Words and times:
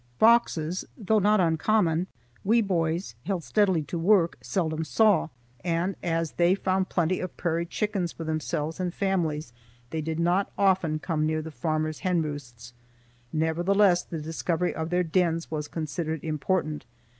Foxes, 0.17 0.83
though 0.97 1.19
not 1.19 1.39
uncommon, 1.39 2.07
we 2.43 2.59
boys 2.59 3.13
held 3.27 3.43
steadily 3.43 3.83
to 3.83 3.99
work 3.99 4.35
seldom 4.41 4.83
saw, 4.83 5.27
and 5.63 5.95
as 6.01 6.31
they 6.31 6.55
found 6.55 6.89
plenty 6.89 7.19
of 7.19 7.37
prairie 7.37 7.67
chickens 7.67 8.11
for 8.11 8.23
themselves 8.23 8.79
and 8.79 8.95
families, 8.95 9.53
they 9.91 10.01
did 10.01 10.19
not 10.19 10.51
often 10.57 10.97
come 10.97 11.27
near 11.27 11.43
the 11.43 11.51
farmer's 11.51 11.99
hen 11.99 12.23
roosts. 12.23 12.73
Nevertheless 13.31 14.01
the 14.01 14.19
discovery 14.19 14.73
of 14.73 14.89
their 14.89 15.03
dens 15.03 15.51
was 15.51 15.67
considered 15.67 16.23
important. 16.23 16.87